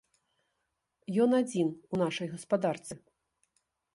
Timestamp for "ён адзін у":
1.25-2.01